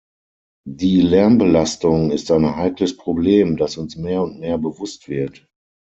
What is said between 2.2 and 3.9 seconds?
ein heikles Problem, das